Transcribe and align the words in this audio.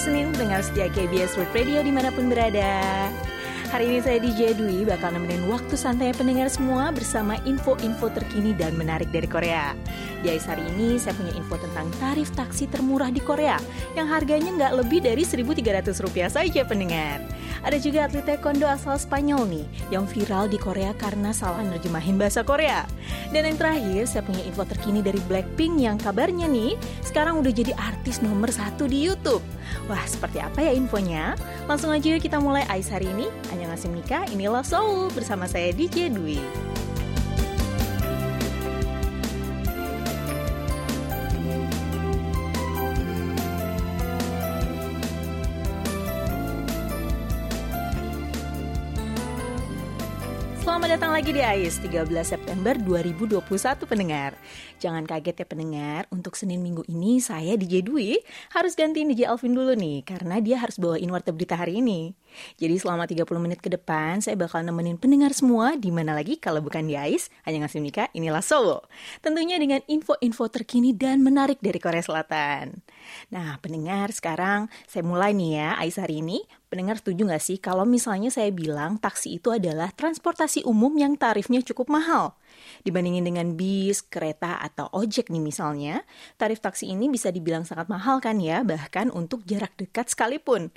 Senin 0.00 0.32
pendengar 0.32 0.64
setia 0.64 0.88
KBS 0.88 1.36
World 1.36 1.52
Radio 1.52 1.84
di 1.84 1.92
mana 1.92 2.08
pun 2.08 2.32
berada. 2.32 2.72
Hari 3.68 3.84
ini 3.84 4.00
saya 4.00 4.16
DJ 4.16 4.56
Dwi 4.56 4.88
bakal 4.88 5.12
nemenin 5.12 5.44
waktu 5.44 5.76
santai 5.76 6.16
pendengar 6.16 6.48
semua 6.48 6.88
bersama 6.88 7.36
info-info 7.44 8.08
terkini 8.08 8.56
dan 8.56 8.80
menarik 8.80 9.12
dari 9.12 9.28
Korea. 9.28 9.76
Di 10.24 10.32
Ais 10.32 10.48
hari 10.48 10.64
ini 10.72 10.96
saya 10.96 11.12
punya 11.12 11.36
info 11.36 11.60
tentang 11.60 11.92
tarif 12.00 12.32
taksi 12.32 12.64
termurah 12.72 13.12
di 13.12 13.20
Korea 13.20 13.60
yang 13.92 14.08
harganya 14.08 14.48
nggak 14.56 14.72
lebih 14.80 15.04
dari 15.04 15.20
1.300 15.20 15.92
rupiah 16.00 16.32
saja 16.32 16.64
pendengar. 16.64 17.20
Ada 17.60 17.76
juga 17.76 18.08
atlet 18.08 18.24
taekwondo 18.24 18.64
asal 18.64 18.96
Spanyol 18.96 19.44
nih 19.48 19.66
yang 19.92 20.08
viral 20.08 20.48
di 20.48 20.56
Korea 20.56 20.96
karena 20.96 21.30
salah 21.30 21.60
nerjemahin 21.64 22.16
bahasa 22.16 22.40
Korea. 22.40 22.88
Dan 23.30 23.46
yang 23.46 23.58
terakhir 23.60 24.08
saya 24.08 24.22
punya 24.24 24.42
info 24.44 24.64
terkini 24.64 25.04
dari 25.04 25.20
Blackpink 25.28 25.76
yang 25.80 25.96
kabarnya 26.00 26.48
nih 26.48 26.74
sekarang 27.04 27.44
udah 27.44 27.52
jadi 27.52 27.72
artis 27.76 28.24
nomor 28.24 28.48
satu 28.48 28.88
di 28.88 29.04
YouTube. 29.04 29.44
Wah 29.86 30.02
seperti 30.08 30.40
apa 30.40 30.64
ya 30.64 30.72
infonya? 30.72 31.36
Langsung 31.68 31.92
aja 31.92 32.16
kita 32.16 32.40
mulai 32.40 32.64
Ais 32.66 32.88
hari 32.88 33.12
ini. 33.12 33.28
Annyeonghaseyo 33.52 33.92
Mika, 33.92 34.24
inilah 34.32 34.64
Soul 34.64 35.12
bersama 35.12 35.44
saya 35.44 35.70
DJ 35.76 36.10
Dwi. 36.10 36.79
Datang 50.90 51.14
lagi 51.14 51.30
di 51.30 51.38
AIS 51.38 51.78
13 51.86 52.10
September 52.26 52.74
2021 52.74 53.38
pendengar. 53.86 54.34
Jangan 54.82 55.06
kaget 55.06 55.38
ya 55.38 55.46
pendengar, 55.46 56.10
untuk 56.10 56.34
Senin 56.34 56.58
minggu 56.58 56.82
ini 56.90 57.22
saya 57.22 57.54
DJ 57.54 57.86
Dwi 57.86 58.18
harus 58.50 58.74
gantiin 58.74 59.06
DJ 59.06 59.30
Alvin 59.30 59.54
dulu 59.54 59.70
nih 59.78 60.02
karena 60.02 60.42
dia 60.42 60.58
harus 60.58 60.82
bawain 60.82 61.06
warta 61.06 61.30
berita 61.30 61.54
hari 61.54 61.78
ini. 61.78 62.10
Jadi 62.56 62.74
selama 62.80 63.04
30 63.06 63.26
menit 63.38 63.60
ke 63.60 63.70
depan 63.72 64.22
saya 64.24 64.36
bakal 64.38 64.62
nemenin 64.64 64.96
pendengar 64.96 65.30
semua 65.32 65.74
di 65.76 65.90
mana 65.94 66.16
lagi 66.16 66.36
kalau 66.36 66.64
bukan 66.64 66.86
di 66.86 66.94
AIS, 66.94 67.28
hanya 67.46 67.66
ngasih 67.66 67.80
Mika, 67.82 68.04
inilah 68.16 68.42
Solo. 68.44 68.86
Tentunya 69.20 69.56
dengan 69.60 69.82
info-info 69.86 70.48
terkini 70.48 70.96
dan 70.96 71.20
menarik 71.20 71.58
dari 71.58 71.78
Korea 71.78 72.02
Selatan. 72.02 72.82
Nah 73.34 73.58
pendengar 73.58 74.10
sekarang 74.14 74.70
saya 74.86 75.02
mulai 75.02 75.34
nih 75.34 75.50
ya 75.58 75.68
AIS 75.80 75.98
hari 75.98 76.22
ini 76.22 76.38
Pendengar 76.70 77.02
setuju 77.02 77.26
nggak 77.26 77.42
sih 77.42 77.58
kalau 77.58 77.82
misalnya 77.82 78.30
saya 78.30 78.54
bilang 78.54 78.94
taksi 78.94 79.42
itu 79.42 79.50
adalah 79.50 79.90
transportasi 79.90 80.62
umum 80.62 80.94
yang 80.94 81.18
tarifnya 81.18 81.66
cukup 81.66 81.90
mahal? 81.90 82.38
Dibandingin 82.86 83.26
dengan 83.26 83.58
bis, 83.58 84.06
kereta, 84.06 84.62
atau 84.62 84.86
ojek 84.94 85.34
nih 85.34 85.42
misalnya, 85.42 86.06
tarif 86.38 86.62
taksi 86.62 86.86
ini 86.86 87.10
bisa 87.10 87.34
dibilang 87.34 87.66
sangat 87.66 87.90
mahal 87.90 88.22
kan 88.22 88.38
ya, 88.38 88.62
bahkan 88.62 89.10
untuk 89.10 89.42
jarak 89.50 89.74
dekat 89.74 90.14
sekalipun. 90.14 90.70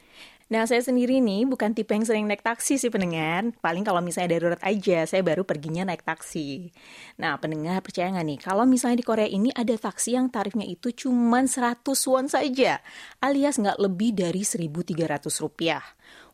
Nah, 0.52 0.67
saya 0.67 0.83
sendiri 0.83 1.23
nih 1.23 1.47
bukan 1.47 1.72
tipe 1.72 1.95
yang 1.95 2.03
sering 2.03 2.27
naik 2.27 2.44
taksi 2.44 2.75
sih 2.75 2.91
pendengar. 2.91 3.55
Paling 3.63 3.88
kalau 3.88 4.03
misalnya 4.03 4.36
darurat 4.36 4.61
aja, 4.63 5.08
saya 5.08 5.23
baru 5.23 5.47
perginya 5.47 5.88
naik 5.88 6.03
taksi. 6.03 6.72
Nah, 7.19 7.39
pendengar 7.39 7.80
percaya 7.80 8.11
nggak 8.11 8.27
nih, 8.27 8.39
kalau 8.44 8.67
misalnya 8.67 9.00
di 9.00 9.05
Korea 9.08 9.30
ini 9.30 9.50
ada 9.55 9.72
taksi 9.75 10.19
yang 10.19 10.27
tarifnya 10.27 10.67
itu 10.67 10.91
cuma 10.91 11.45
100 11.45 11.83
won 12.11 12.27
saja, 12.27 12.83
alias 13.23 13.55
nggak 13.55 13.80
lebih 13.80 14.11
dari 14.11 14.44
1.300 14.44 15.39
rupiah. 15.39 15.83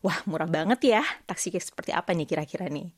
Wah, 0.00 0.16
murah 0.24 0.48
banget 0.48 0.96
ya. 0.96 1.04
Taksi 1.28 1.52
seperti 1.60 1.92
apa 1.92 2.16
nih 2.16 2.24
kira-kira 2.24 2.72
nih? 2.72 2.88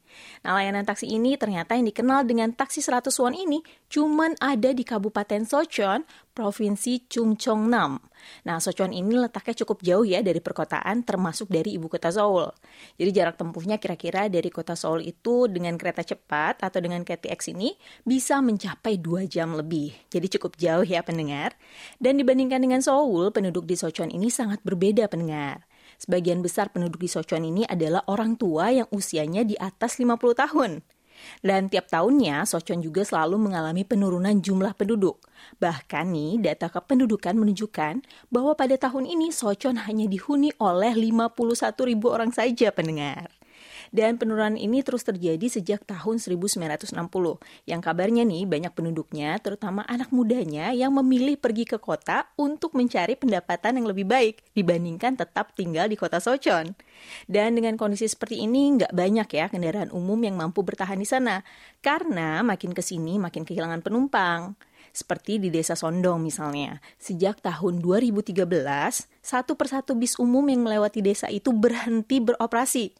Nah, 0.46 0.54
layanan 0.54 0.86
taksi 0.86 1.10
ini 1.10 1.34
ternyata 1.34 1.74
yang 1.74 1.90
dikenal 1.90 2.22
dengan 2.22 2.54
taksi 2.54 2.78
100 2.78 3.10
won 3.18 3.34
ini 3.34 3.58
cuman 3.90 4.38
ada 4.38 4.70
di 4.70 4.86
Kabupaten 4.86 5.42
Sochon, 5.42 6.06
Provinsi 6.30 7.02
Chungcheongnam. 7.10 7.98
Nah, 8.46 8.62
Sochon 8.62 8.94
ini 8.94 9.18
letaknya 9.18 9.66
cukup 9.66 9.82
jauh 9.82 10.06
ya 10.06 10.22
dari 10.22 10.38
perkotaan, 10.38 11.02
termasuk 11.02 11.50
dari 11.50 11.74
ibu 11.74 11.90
kota 11.90 12.14
Seoul. 12.14 12.54
Jadi 12.94 13.10
jarak 13.10 13.34
tempuhnya 13.34 13.82
kira-kira 13.82 14.30
dari 14.30 14.46
kota 14.54 14.78
Seoul 14.78 15.02
itu 15.02 15.50
dengan 15.50 15.74
kereta 15.74 16.06
cepat 16.06 16.62
atau 16.62 16.78
dengan 16.78 17.02
KTX 17.02 17.50
ini 17.50 17.74
bisa 18.06 18.38
mencapai 18.38 19.02
2 19.02 19.26
jam 19.26 19.58
lebih. 19.58 19.90
Jadi 20.06 20.38
cukup 20.38 20.54
jauh 20.54 20.86
ya 20.86 21.02
pendengar. 21.02 21.58
Dan 21.98 22.14
dibandingkan 22.22 22.62
dengan 22.62 22.78
Seoul, 22.78 23.34
penduduk 23.34 23.66
di 23.66 23.74
Sochon 23.74 24.14
ini 24.14 24.30
sangat 24.30 24.62
berbeda 24.62 25.10
pendengar. 25.10 25.66
Sebagian 26.02 26.42
besar 26.42 26.74
penduduk 26.74 26.98
di 26.98 27.06
Sochon 27.06 27.46
ini 27.46 27.62
adalah 27.62 28.02
orang 28.10 28.34
tua 28.34 28.74
yang 28.74 28.90
usianya 28.90 29.46
di 29.46 29.54
atas 29.54 30.02
50 30.02 30.18
tahun. 30.34 30.82
Dan 31.38 31.70
tiap 31.70 31.86
tahunnya, 31.86 32.42
Sochon 32.42 32.82
juga 32.82 33.06
selalu 33.06 33.38
mengalami 33.38 33.86
penurunan 33.86 34.34
jumlah 34.42 34.74
penduduk. 34.74 35.22
Bahkan 35.62 36.10
nih, 36.10 36.42
data 36.42 36.66
kependudukan 36.66 37.38
menunjukkan 37.38 38.02
bahwa 38.34 38.58
pada 38.58 38.74
tahun 38.74 39.06
ini 39.06 39.30
Sochon 39.30 39.86
hanya 39.86 40.10
dihuni 40.10 40.50
oleh 40.58 40.90
51 40.90 41.38
ribu 41.86 42.10
orang 42.10 42.34
saja 42.34 42.74
pendengar. 42.74 43.30
Dan 43.92 44.16
penurunan 44.16 44.56
ini 44.56 44.80
terus 44.80 45.04
terjadi 45.04 45.44
sejak 45.52 45.84
tahun 45.84 46.16
1960. 46.16 46.96
Yang 47.68 47.80
kabarnya 47.84 48.24
nih 48.24 48.48
banyak 48.48 48.72
penduduknya, 48.72 49.36
terutama 49.36 49.84
anak 49.84 50.08
mudanya 50.08 50.72
yang 50.72 50.96
memilih 50.96 51.36
pergi 51.36 51.68
ke 51.68 51.76
kota 51.76 52.32
untuk 52.40 52.72
mencari 52.72 53.20
pendapatan 53.20 53.76
yang 53.76 53.86
lebih 53.92 54.08
baik 54.08 54.40
dibandingkan 54.56 55.20
tetap 55.20 55.52
tinggal 55.52 55.92
di 55.92 56.00
kota 56.00 56.24
Sochon. 56.24 56.72
Dan 57.28 57.52
dengan 57.52 57.76
kondisi 57.76 58.08
seperti 58.08 58.40
ini 58.40 58.80
nggak 58.80 58.96
banyak 58.96 59.28
ya 59.28 59.46
kendaraan 59.52 59.92
umum 59.92 60.16
yang 60.24 60.40
mampu 60.40 60.64
bertahan 60.64 60.96
di 60.96 61.04
sana. 61.04 61.44
Karena 61.84 62.40
makin 62.40 62.72
ke 62.72 62.80
sini 62.80 63.20
makin 63.20 63.44
kehilangan 63.44 63.84
penumpang 63.84 64.56
seperti 64.92 65.40
di 65.40 65.48
desa 65.48 65.72
Sondong 65.72 66.20
misalnya. 66.20 66.78
Sejak 67.00 67.40
tahun 67.40 67.80
2013, 67.80 68.44
satu 69.24 69.56
persatu 69.56 69.96
bis 69.96 70.20
umum 70.20 70.44
yang 70.46 70.62
melewati 70.62 71.00
desa 71.00 71.32
itu 71.32 71.50
berhenti 71.50 72.20
beroperasi. 72.20 72.92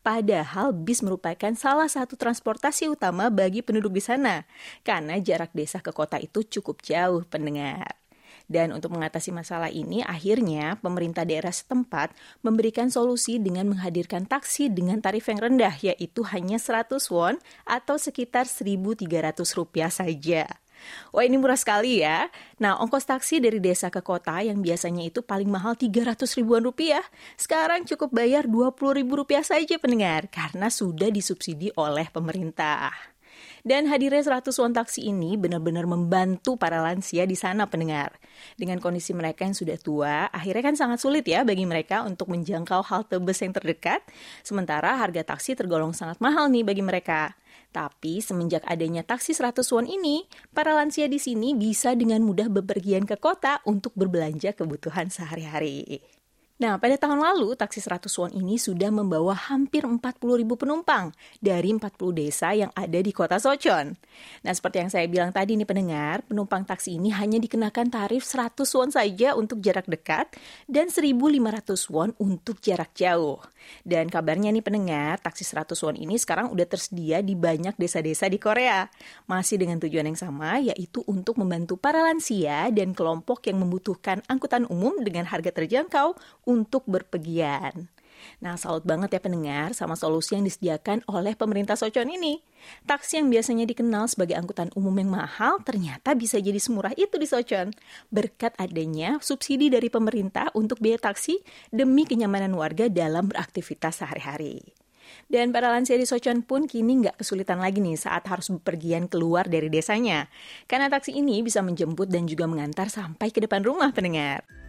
Padahal 0.00 0.72
bis 0.72 1.04
merupakan 1.04 1.52
salah 1.58 1.88
satu 1.88 2.16
transportasi 2.16 2.88
utama 2.88 3.28
bagi 3.28 3.60
penduduk 3.60 3.94
di 3.96 4.02
sana, 4.02 4.48
karena 4.86 5.20
jarak 5.20 5.52
desa 5.52 5.84
ke 5.84 5.92
kota 5.92 6.16
itu 6.16 6.46
cukup 6.46 6.80
jauh 6.80 7.22
pendengar. 7.28 8.00
Dan 8.50 8.74
untuk 8.74 8.90
mengatasi 8.90 9.30
masalah 9.30 9.70
ini, 9.70 10.02
akhirnya 10.02 10.74
pemerintah 10.82 11.22
daerah 11.22 11.54
setempat 11.54 12.10
memberikan 12.42 12.90
solusi 12.90 13.38
dengan 13.38 13.70
menghadirkan 13.70 14.26
taksi 14.26 14.66
dengan 14.66 14.98
tarif 14.98 15.30
yang 15.30 15.38
rendah, 15.38 15.74
yaitu 15.78 16.26
hanya 16.34 16.58
100 16.58 16.98
won 17.14 17.38
atau 17.62 17.94
sekitar 17.94 18.50
1.300 18.50 19.06
rupiah 19.54 19.86
saja. 19.86 20.50
Wah 21.12 21.24
ini 21.26 21.36
murah 21.36 21.58
sekali 21.58 22.02
ya. 22.02 22.28
Nah 22.58 22.78
ongkos 22.80 23.06
taksi 23.06 23.38
dari 23.38 23.60
desa 23.60 23.92
ke 23.92 24.00
kota 24.00 24.40
yang 24.40 24.64
biasanya 24.64 25.06
itu 25.06 25.20
paling 25.20 25.48
mahal 25.48 25.76
300 25.76 26.24
ribuan 26.40 26.64
rupiah. 26.64 27.04
Sekarang 27.36 27.84
cukup 27.84 28.10
bayar 28.14 28.48
20 28.48 28.98
ribu 28.98 29.20
rupiah 29.20 29.44
saja 29.44 29.76
pendengar 29.76 30.26
karena 30.32 30.72
sudah 30.72 31.12
disubsidi 31.12 31.68
oleh 31.76 32.08
pemerintah. 32.08 33.19
Dan 33.60 33.88
hadirnya 33.88 34.24
100 34.24 34.52
won 34.56 34.72
taksi 34.72 35.08
ini 35.08 35.36
benar-benar 35.36 35.84
membantu 35.84 36.56
para 36.56 36.80
lansia 36.80 37.28
di 37.28 37.36
sana 37.36 37.68
pendengar. 37.68 38.16
Dengan 38.56 38.80
kondisi 38.80 39.12
mereka 39.12 39.44
yang 39.44 39.56
sudah 39.56 39.76
tua, 39.76 40.28
akhirnya 40.32 40.72
kan 40.72 40.76
sangat 40.76 40.98
sulit 41.00 41.24
ya 41.28 41.44
bagi 41.44 41.68
mereka 41.68 42.04
untuk 42.04 42.32
menjangkau 42.32 42.80
halte 42.86 43.20
bus 43.20 43.40
yang 43.44 43.52
terdekat, 43.52 44.00
sementara 44.40 44.96
harga 44.96 45.36
taksi 45.36 45.56
tergolong 45.56 45.92
sangat 45.92 46.18
mahal 46.18 46.48
nih 46.48 46.64
bagi 46.64 46.80
mereka. 46.84 47.36
Tapi 47.70 48.18
semenjak 48.18 48.66
adanya 48.66 49.06
taksi 49.06 49.30
100 49.30 49.62
won 49.70 49.86
ini, 49.86 50.26
para 50.50 50.74
lansia 50.74 51.06
di 51.06 51.22
sini 51.22 51.54
bisa 51.54 51.94
dengan 51.94 52.24
mudah 52.26 52.50
bepergian 52.50 53.06
ke 53.06 53.14
kota 53.14 53.62
untuk 53.62 53.94
berbelanja 53.94 54.56
kebutuhan 54.58 55.06
sehari-hari. 55.06 56.19
Nah, 56.60 56.76
pada 56.76 56.92
tahun 57.00 57.24
lalu, 57.24 57.56
taksi 57.56 57.80
100 57.80 58.12
won 58.20 58.36
ini 58.36 58.60
sudah 58.60 58.92
membawa 58.92 59.32
hampir 59.32 59.80
40 59.80 59.96
ribu 60.36 60.60
penumpang 60.60 61.08
dari 61.40 61.72
40 61.72 62.12
desa 62.12 62.52
yang 62.52 62.68
ada 62.76 63.00
di 63.00 63.08
kota 63.16 63.40
Sochon. 63.40 63.96
Nah, 64.44 64.52
seperti 64.52 64.84
yang 64.84 64.92
saya 64.92 65.08
bilang 65.08 65.32
tadi 65.32 65.56
nih 65.56 65.64
pendengar, 65.64 66.20
penumpang 66.28 66.68
taksi 66.68 67.00
ini 67.00 67.16
hanya 67.16 67.40
dikenakan 67.40 67.88
tarif 67.88 68.28
100 68.28 68.60
won 68.76 68.92
saja 68.92 69.32
untuk 69.40 69.64
jarak 69.64 69.88
dekat 69.88 70.36
dan 70.68 70.92
1.500 70.92 71.88
won 71.88 72.12
untuk 72.20 72.60
jarak 72.60 72.92
jauh. 72.92 73.40
Dan 73.80 74.12
kabarnya 74.12 74.52
nih 74.52 74.60
pendengar, 74.60 75.16
taksi 75.16 75.48
100 75.48 75.72
won 75.80 75.96
ini 75.96 76.20
sekarang 76.20 76.52
udah 76.52 76.68
tersedia 76.68 77.24
di 77.24 77.40
banyak 77.40 77.72
desa-desa 77.80 78.28
di 78.28 78.36
Korea. 78.36 78.84
Masih 79.24 79.56
dengan 79.56 79.80
tujuan 79.80 80.12
yang 80.12 80.20
sama, 80.20 80.60
yaitu 80.60 81.00
untuk 81.08 81.40
membantu 81.40 81.80
para 81.80 82.04
lansia 82.04 82.68
dan 82.68 82.92
kelompok 82.92 83.48
yang 83.48 83.64
membutuhkan 83.64 84.20
angkutan 84.28 84.68
umum 84.68 85.00
dengan 85.00 85.24
harga 85.24 85.56
terjangkau 85.56 86.20
untuk 86.50 86.82
berpergian. 86.90 87.86
Nah, 88.40 88.56
salut 88.60 88.84
banget 88.84 89.16
ya 89.16 89.20
pendengar 89.22 89.72
sama 89.72 89.96
solusi 89.96 90.36
yang 90.36 90.44
disediakan 90.44 91.04
oleh 91.08 91.32
pemerintah 91.36 91.76
Sochon 91.76 92.08
ini. 92.08 92.40
Taksi 92.84 93.20
yang 93.20 93.32
biasanya 93.32 93.64
dikenal 93.64 94.12
sebagai 94.12 94.36
angkutan 94.36 94.68
umum 94.76 94.92
yang 95.00 95.10
mahal 95.12 95.60
ternyata 95.64 96.12
bisa 96.12 96.36
jadi 96.36 96.60
semurah 96.60 96.92
itu 96.96 97.16
di 97.16 97.24
Sochon. 97.24 97.72
Berkat 98.12 98.56
adanya 98.60 99.16
subsidi 99.24 99.72
dari 99.72 99.88
pemerintah 99.88 100.52
untuk 100.52 100.80
biaya 100.82 101.00
taksi 101.00 101.40
demi 101.72 102.04
kenyamanan 102.04 102.52
warga 102.52 102.92
dalam 102.92 103.28
beraktivitas 103.28 104.04
sehari-hari. 104.04 104.60
Dan 105.26 105.50
para 105.50 105.74
lansia 105.74 105.98
di 105.98 106.06
Sochon 106.06 106.46
pun 106.46 106.70
kini 106.70 107.06
nggak 107.06 107.18
kesulitan 107.18 107.58
lagi 107.58 107.82
nih 107.82 107.98
saat 107.98 108.26
harus 108.30 108.50
bepergian 108.50 109.10
keluar 109.10 109.46
dari 109.46 109.66
desanya. 109.66 110.30
Karena 110.70 110.86
taksi 110.86 111.18
ini 111.18 111.42
bisa 111.42 111.64
menjemput 111.66 112.06
dan 112.06 112.30
juga 112.30 112.46
mengantar 112.46 112.86
sampai 112.92 113.34
ke 113.34 113.42
depan 113.42 113.66
rumah 113.66 113.90
pendengar. 113.90 114.59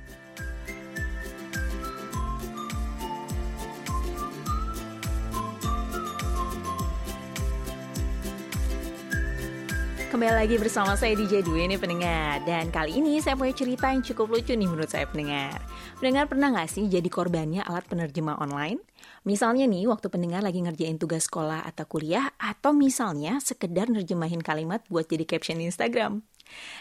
Kembali 10.12 10.44
lagi 10.44 10.60
bersama 10.60 11.00
saya 11.00 11.16
DJ 11.16 11.40
Dwi 11.40 11.72
nih 11.72 11.80
pendengar 11.80 12.44
Dan 12.44 12.68
kali 12.68 13.00
ini 13.00 13.24
saya 13.24 13.40
punya 13.40 13.56
cerita 13.56 13.96
yang 13.96 14.04
cukup 14.04 14.28
lucu 14.36 14.52
nih 14.52 14.68
menurut 14.68 14.92
saya 14.92 15.08
pendengar 15.08 15.64
Pendengar 16.04 16.28
pernah 16.28 16.52
nggak 16.52 16.68
sih 16.68 16.92
jadi 16.92 17.08
korbannya 17.08 17.64
alat 17.64 17.88
penerjemah 17.88 18.36
online? 18.44 18.84
Misalnya 19.24 19.64
nih 19.72 19.88
waktu 19.88 20.12
pendengar 20.12 20.44
lagi 20.44 20.60
ngerjain 20.60 21.00
tugas 21.00 21.32
sekolah 21.32 21.64
atau 21.64 21.88
kuliah 21.88 22.28
Atau 22.36 22.76
misalnya 22.76 23.40
sekedar 23.40 23.88
nerjemahin 23.88 24.44
kalimat 24.44 24.84
buat 24.92 25.08
jadi 25.08 25.24
caption 25.24 25.64
Instagram 25.64 26.28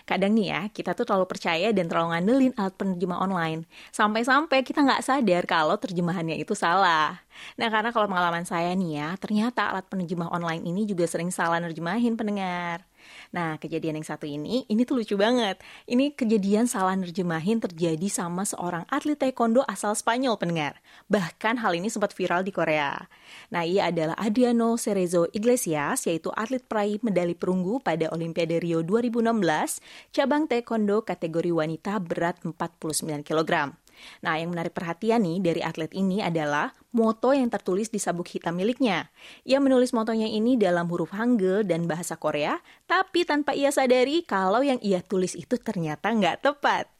Kadang 0.02 0.34
nih 0.34 0.50
ya, 0.50 0.60
kita 0.74 0.98
tuh 0.98 1.06
terlalu 1.06 1.30
percaya 1.30 1.70
dan 1.70 1.86
terlalu 1.86 2.18
ngandelin 2.18 2.52
alat 2.58 2.74
penerjemah 2.74 3.22
online. 3.22 3.70
Sampai-sampai 3.94 4.66
kita 4.66 4.82
nggak 4.82 5.02
sadar 5.06 5.46
kalau 5.46 5.78
terjemahannya 5.78 6.34
itu 6.34 6.58
salah. 6.58 7.22
Nah, 7.54 7.68
karena 7.70 7.94
kalau 7.94 8.10
pengalaman 8.10 8.42
saya 8.42 8.74
nih 8.74 8.98
ya, 8.98 9.08
ternyata 9.16 9.70
alat 9.70 9.86
penerjemah 9.86 10.26
online 10.34 10.66
ini 10.66 10.84
juga 10.90 11.06
sering 11.06 11.30
salah 11.30 11.62
nerjemahin 11.62 12.18
pendengar. 12.18 12.89
Nah, 13.30 13.62
kejadian 13.62 14.02
yang 14.02 14.06
satu 14.06 14.26
ini, 14.26 14.66
ini 14.66 14.82
tuh 14.82 14.98
lucu 14.98 15.14
banget. 15.14 15.62
Ini 15.86 16.18
kejadian 16.18 16.66
salah 16.66 16.98
nerjemahin 16.98 17.62
terjadi 17.62 18.10
sama 18.10 18.42
seorang 18.42 18.82
atlet 18.90 19.14
taekwondo 19.22 19.62
asal 19.70 19.94
Spanyol, 19.94 20.34
pendengar. 20.34 20.82
Bahkan 21.06 21.62
hal 21.62 21.78
ini 21.78 21.86
sempat 21.86 22.10
viral 22.10 22.42
di 22.42 22.50
Korea. 22.50 23.06
Nah, 23.54 23.62
ia 23.62 23.86
adalah 23.94 24.18
Adriano 24.18 24.74
Cerezo 24.74 25.30
Iglesias, 25.30 26.10
yaitu 26.10 26.34
atlet 26.34 26.66
peraih 26.66 26.98
medali 27.06 27.38
perunggu 27.38 27.78
pada 27.78 28.10
Olimpiade 28.10 28.58
Rio 28.58 28.82
2016, 28.82 29.78
cabang 30.10 30.50
taekwondo 30.50 31.06
kategori 31.06 31.54
wanita 31.54 32.02
berat 32.02 32.42
49 32.42 33.22
kg. 33.22 33.78
Nah, 34.20 34.36
yang 34.36 34.52
menarik 34.52 34.76
perhatian 34.76 35.24
nih 35.24 35.38
dari 35.40 35.60
atlet 35.64 35.90
ini 35.96 36.20
adalah 36.20 36.74
moto 36.92 37.32
yang 37.32 37.48
tertulis 37.48 37.88
di 37.88 37.98
sabuk 38.02 38.28
hitam 38.28 38.58
miliknya. 38.58 39.08
Ia 39.48 39.58
menulis 39.58 39.96
motonya 39.96 40.28
ini 40.28 40.60
dalam 40.60 40.90
huruf 40.90 41.14
Hangul 41.16 41.64
dan 41.64 41.88
bahasa 41.88 42.20
Korea, 42.20 42.60
tapi 42.84 43.24
tanpa 43.24 43.56
ia 43.56 43.72
sadari 43.72 44.22
kalau 44.26 44.60
yang 44.60 44.78
ia 44.84 45.00
tulis 45.00 45.32
itu 45.32 45.56
ternyata 45.56 46.12
nggak 46.12 46.44
tepat. 46.44 46.90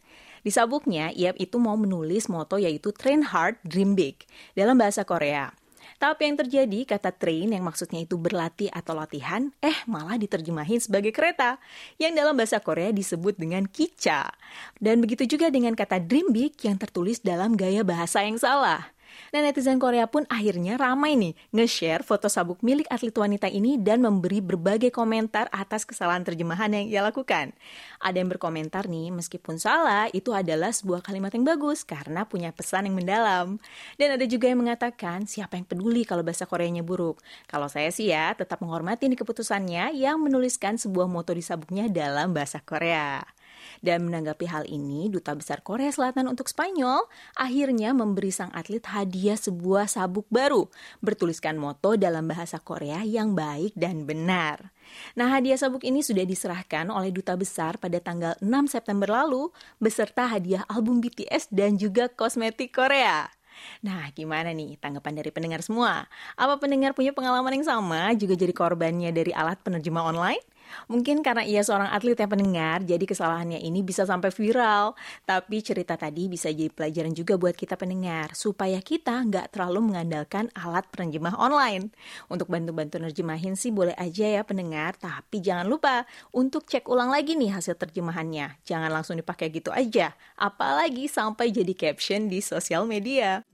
Di 0.41 0.49
sabuknya, 0.49 1.13
ia 1.13 1.37
itu 1.37 1.61
mau 1.61 1.77
menulis 1.77 2.33
moto 2.33 2.57
yaitu 2.57 2.97
Train 2.97 3.29
Hard, 3.29 3.61
Dream 3.61 3.93
Big 3.93 4.25
dalam 4.57 4.81
bahasa 4.81 5.05
Korea. 5.05 5.60
Tapi 6.01 6.33
yang 6.33 6.41
terjadi, 6.41 6.97
kata 6.97 7.13
train 7.13 7.53
yang 7.53 7.61
maksudnya 7.61 8.01
itu 8.01 8.17
berlatih 8.17 8.73
atau 8.73 8.97
latihan, 8.97 9.53
eh 9.61 9.85
malah 9.85 10.17
diterjemahin 10.17 10.81
sebagai 10.81 11.13
kereta, 11.13 11.61
yang 12.01 12.17
dalam 12.17 12.33
bahasa 12.41 12.57
Korea 12.57 12.89
disebut 12.89 13.37
dengan 13.37 13.69
kica. 13.69 14.33
Dan 14.81 15.05
begitu 15.05 15.29
juga 15.29 15.53
dengan 15.53 15.77
kata 15.77 16.01
dream 16.01 16.33
big 16.33 16.57
yang 16.65 16.81
tertulis 16.81 17.21
dalam 17.21 17.53
gaya 17.53 17.85
bahasa 17.85 18.25
yang 18.25 18.41
salah. 18.41 18.97
Nah, 19.31 19.41
netizen 19.47 19.79
Korea 19.79 20.11
pun 20.11 20.27
akhirnya 20.27 20.75
ramai 20.75 21.15
nih 21.15 21.39
nge-share 21.55 22.03
foto 22.03 22.27
sabuk 22.27 22.61
milik 22.67 22.91
atlet 22.91 23.15
wanita 23.15 23.47
ini 23.47 23.79
dan 23.79 24.03
memberi 24.03 24.43
berbagai 24.43 24.91
komentar 24.91 25.47
atas 25.55 25.87
kesalahan 25.87 26.27
terjemahan 26.27 26.75
yang 26.75 26.85
ia 26.91 27.01
lakukan. 27.07 27.55
Ada 28.03 28.17
yang 28.19 28.31
berkomentar 28.33 28.91
nih, 28.91 29.15
meskipun 29.15 29.61
salah, 29.61 30.11
itu 30.11 30.35
adalah 30.35 30.75
sebuah 30.75 31.05
kalimat 31.05 31.31
yang 31.31 31.47
bagus 31.47 31.87
karena 31.87 32.27
punya 32.27 32.51
pesan 32.51 32.91
yang 32.91 32.97
mendalam. 32.99 33.63
Dan 33.95 34.19
ada 34.19 34.27
juga 34.27 34.51
yang 34.51 34.63
mengatakan, 34.63 35.31
siapa 35.31 35.55
yang 35.55 35.67
peduli 35.69 36.03
kalau 36.03 36.27
bahasa 36.27 36.49
Koreanya 36.49 36.83
buruk? 36.83 37.23
Kalau 37.47 37.71
saya 37.71 37.95
sih 37.95 38.11
ya, 38.11 38.35
tetap 38.35 38.59
menghormati 38.65 39.07
nih 39.07 39.21
keputusannya 39.21 39.95
yang 39.95 40.19
menuliskan 40.19 40.81
sebuah 40.81 41.07
moto 41.07 41.31
di 41.31 41.45
sabuknya 41.45 41.87
dalam 41.87 42.35
bahasa 42.35 42.59
Korea. 42.59 43.40
Dan 43.81 44.09
menanggapi 44.09 44.45
hal 44.45 44.69
ini, 44.69 45.09
Duta 45.09 45.33
Besar 45.33 45.65
Korea 45.65 45.89
Selatan 45.89 46.29
untuk 46.29 46.53
Spanyol 46.53 47.09
akhirnya 47.33 47.97
memberi 47.97 48.29
sang 48.29 48.53
atlet 48.53 48.85
hadiah 48.85 49.41
sebuah 49.41 49.89
sabuk 49.89 50.29
baru 50.29 50.69
bertuliskan 51.01 51.57
moto 51.57 51.97
dalam 51.97 52.29
bahasa 52.29 52.61
Korea 52.61 53.01
yang 53.01 53.33
baik 53.33 53.73
dan 53.73 54.05
benar. 54.05 54.73
Nah, 55.17 55.33
hadiah 55.33 55.57
sabuk 55.57 55.81
ini 55.89 56.05
sudah 56.05 56.29
diserahkan 56.29 56.93
oleh 56.93 57.09
Duta 57.09 57.35
Besar 57.41 57.81
pada 57.81 57.97
tanggal 58.05 58.37
6 58.45 58.69
September 58.69 59.09
lalu 59.09 59.49
beserta 59.81 60.29
hadiah 60.29 60.69
album 60.69 61.01
BTS 61.01 61.49
dan 61.49 61.81
juga 61.81 62.13
kosmetik 62.13 62.77
Korea. 62.77 63.33
Nah, 63.85 64.09
gimana 64.13 64.53
nih 64.53 64.77
tanggapan 64.81 65.21
dari 65.21 65.31
pendengar 65.33 65.61
semua? 65.61 66.09
Apa 66.37 66.57
pendengar 66.61 66.93
punya 66.97 67.13
pengalaman 67.13 67.61
yang 67.61 67.67
sama 67.67 68.13
juga 68.17 68.37
jadi 68.37 68.53
korbannya 68.53 69.11
dari 69.13 69.33
alat 69.33 69.61
penerjemah 69.61 70.05
online? 70.05 70.43
Mungkin 70.89 71.21
karena 71.21 71.43
ia 71.45 71.61
seorang 71.61 71.91
atlet 71.91 72.17
yang 72.19 72.31
pendengar, 72.31 72.79
jadi 72.87 73.05
kesalahannya 73.05 73.61
ini 73.61 73.83
bisa 73.83 74.07
sampai 74.07 74.31
viral. 74.31 74.95
Tapi 75.27 75.61
cerita 75.61 75.99
tadi 75.99 76.31
bisa 76.31 76.49
jadi 76.51 76.71
pelajaran 76.71 77.13
juga 77.13 77.37
buat 77.37 77.55
kita 77.59 77.75
pendengar, 77.75 78.33
supaya 78.33 78.79
kita 78.81 79.27
nggak 79.27 79.53
terlalu 79.55 79.93
mengandalkan 79.93 80.49
alat 80.55 80.87
penerjemah 80.89 81.37
online. 81.37 81.93
Untuk 82.31 82.49
bantu-bantu 82.49 83.03
nerjemahin 83.03 83.59
sih 83.59 83.75
boleh 83.75 83.95
aja 83.99 84.41
ya 84.41 84.43
pendengar, 84.47 84.97
tapi 84.97 85.43
jangan 85.43 85.67
lupa 85.67 86.07
untuk 86.31 86.65
cek 86.67 86.87
ulang 86.87 87.11
lagi 87.11 87.35
nih 87.35 87.53
hasil 87.55 87.77
terjemahannya. 87.77 88.63
Jangan 88.65 88.91
langsung 88.91 89.19
dipakai 89.19 89.51
gitu 89.51 89.75
aja, 89.75 90.15
apalagi 90.39 91.11
sampai 91.11 91.51
jadi 91.51 91.75
caption 91.75 92.31
di 92.31 92.39
sosial 92.41 92.87
media. 92.87 93.50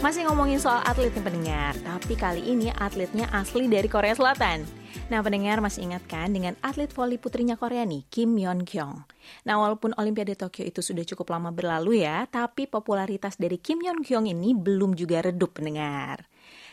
Masih 0.00 0.24
ngomongin 0.24 0.56
soal 0.56 0.80
atlet 0.88 1.12
yang 1.12 1.28
pendengar, 1.28 1.76
tapi 1.84 2.16
kali 2.16 2.40
ini 2.40 2.72
atletnya 2.72 3.28
asli 3.36 3.68
dari 3.68 3.84
Korea 3.84 4.16
Selatan. 4.16 4.64
Nah, 5.12 5.20
pendengar 5.20 5.60
masih 5.60 5.92
ingat 5.92 6.08
kan 6.08 6.32
dengan 6.32 6.56
atlet 6.64 6.88
voli 6.88 7.20
putrinya 7.20 7.52
Korea 7.52 7.84
nih, 7.84 8.08
Kim 8.08 8.32
Yeon 8.40 8.64
Kyung. 8.64 9.04
Nah, 9.44 9.60
walaupun 9.60 9.92
Olimpiade 10.00 10.40
Tokyo 10.40 10.64
itu 10.64 10.80
sudah 10.80 11.04
cukup 11.04 11.36
lama 11.36 11.52
berlalu 11.52 12.00
ya, 12.00 12.24
tapi 12.32 12.64
popularitas 12.64 13.36
dari 13.36 13.60
Kim 13.60 13.84
Yeon 13.84 14.00
Kyung 14.00 14.24
ini 14.24 14.56
belum 14.56 14.96
juga 14.96 15.20
redup 15.20 15.60
pendengar. 15.60 16.29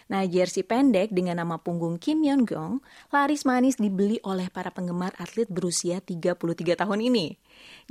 Nah, 0.08 0.24
jersey 0.24 0.64
pendek 0.64 1.12
dengan 1.12 1.44
nama 1.44 1.60
punggung 1.60 2.00
Kim 2.00 2.24
Yeon 2.24 2.48
Kyung 2.48 2.80
laris 3.12 3.44
manis 3.44 3.76
dibeli 3.76 4.24
oleh 4.24 4.48
para 4.48 4.72
penggemar 4.72 5.12
atlet 5.20 5.52
berusia 5.52 6.00
33 6.00 6.80
tahun 6.80 7.00
ini. 7.04 7.36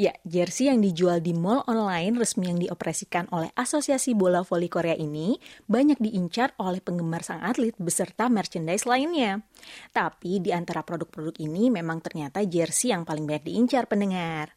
Ya, 0.00 0.16
jersey 0.24 0.72
yang 0.72 0.80
dijual 0.80 1.20
di 1.20 1.36
mall 1.36 1.60
online 1.68 2.16
resmi 2.16 2.48
yang 2.48 2.56
dioperasikan 2.56 3.28
oleh 3.36 3.52
Asosiasi 3.52 4.16
Bola 4.16 4.40
Voli 4.40 4.72
Korea 4.72 4.96
ini 4.96 5.36
banyak 5.68 6.00
diincar 6.00 6.56
oleh 6.56 6.80
penggemar 6.80 7.20
sang 7.20 7.44
atlet 7.44 7.76
beserta 7.76 8.32
merchandise 8.32 8.88
lainnya. 8.88 9.44
Tapi 9.92 10.40
di 10.40 10.56
antara 10.56 10.80
produk-produk 10.80 11.36
ini 11.36 11.68
memang 11.68 12.00
ternyata 12.00 12.40
jersey 12.48 12.96
yang 12.96 13.04
paling 13.04 13.28
banyak 13.28 13.52
diincar 13.52 13.84
pendengar. 13.92 14.56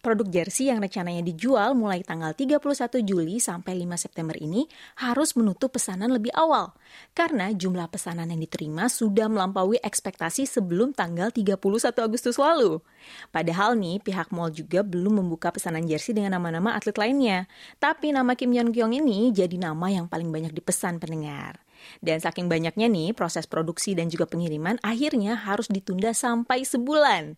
Produk 0.00 0.32
jersey 0.32 0.72
yang 0.72 0.80
rencananya 0.80 1.20
dijual 1.20 1.76
mulai 1.76 2.00
tanggal 2.00 2.32
31 2.32 3.04
Juli 3.04 3.36
sampai 3.36 3.84
5 3.84 4.00
September 4.00 4.32
ini 4.32 4.64
harus 4.96 5.36
menutup 5.36 5.76
pesanan 5.76 6.08
lebih 6.08 6.32
awal 6.32 6.72
karena 7.12 7.52
jumlah 7.52 7.84
pesanan 7.92 8.32
yang 8.32 8.40
diterima 8.40 8.88
sudah 8.88 9.28
melampaui 9.28 9.76
ekspektasi 9.76 10.48
sebelum 10.48 10.96
tanggal 10.96 11.28
31 11.28 11.60
Agustus 12.00 12.40
lalu. 12.40 12.80
Padahal 13.28 13.76
nih 13.76 14.00
pihak 14.00 14.32
mall 14.32 14.48
juga 14.48 14.80
belum 14.80 15.20
membuka 15.20 15.52
pesanan 15.52 15.84
jersey 15.84 16.16
dengan 16.16 16.40
nama-nama 16.40 16.80
atlet 16.80 16.96
lainnya. 16.96 17.44
Tapi 17.76 18.16
nama 18.16 18.32
Kim 18.32 18.56
Yeon 18.56 18.72
Kyung 18.72 18.96
ini 18.96 19.28
jadi 19.36 19.60
nama 19.60 19.92
yang 19.92 20.08
paling 20.08 20.32
banyak 20.32 20.56
dipesan 20.56 20.96
pendengar. 20.96 21.60
Dan 22.00 22.24
saking 22.24 22.48
banyaknya 22.48 22.88
nih 22.88 23.12
proses 23.12 23.44
produksi 23.44 23.92
dan 23.92 24.08
juga 24.08 24.24
pengiriman 24.24 24.80
akhirnya 24.80 25.36
harus 25.36 25.68
ditunda 25.68 26.16
sampai 26.16 26.64
sebulan. 26.64 27.36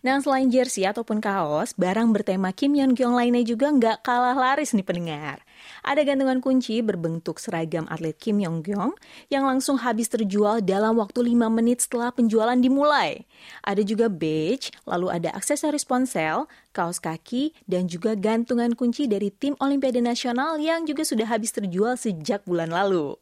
Nah, 0.00 0.16
selain 0.16 0.48
jersey 0.48 0.88
ataupun 0.88 1.20
kaos, 1.20 1.76
barang 1.76 2.08
bertema 2.16 2.56
Kim 2.56 2.72
Yeon 2.72 2.96
Kyung 2.96 3.12
lainnya 3.12 3.44
juga 3.44 3.68
nggak 3.68 4.00
kalah 4.00 4.32
laris 4.32 4.72
nih 4.72 4.86
pendengar. 4.86 5.44
Ada 5.84 6.08
gantungan 6.08 6.40
kunci 6.40 6.80
berbentuk 6.80 7.36
seragam 7.36 7.84
atlet 7.92 8.16
Kim 8.16 8.40
Yeon 8.40 8.64
Kyung 8.64 8.96
yang 9.28 9.44
langsung 9.44 9.76
habis 9.76 10.08
terjual 10.08 10.64
dalam 10.64 10.96
waktu 10.96 11.20
5 11.20 11.52
menit 11.52 11.84
setelah 11.84 12.08
penjualan 12.16 12.56
dimulai. 12.56 13.28
Ada 13.60 13.84
juga 13.84 14.08
badge, 14.08 14.72
lalu 14.88 15.12
ada 15.12 15.36
aksesoris 15.36 15.84
ponsel, 15.84 16.48
kaos 16.72 16.96
kaki, 16.96 17.52
dan 17.68 17.84
juga 17.84 18.16
gantungan 18.16 18.72
kunci 18.72 19.04
dari 19.04 19.28
tim 19.28 19.52
Olimpiade 19.60 20.00
Nasional 20.00 20.56
yang 20.56 20.88
juga 20.88 21.04
sudah 21.04 21.28
habis 21.28 21.52
terjual 21.52 22.00
sejak 22.00 22.40
bulan 22.48 22.72
lalu. 22.72 23.20